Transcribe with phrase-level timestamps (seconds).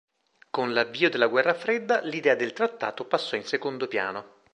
[0.49, 4.37] Con l'avvio della Guerra Fredda, l'idea del trattato passò in secondo piano.